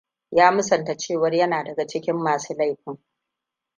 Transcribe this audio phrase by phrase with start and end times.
[0.31, 2.97] Ya musanta cewar yana daga cikin masu laifin.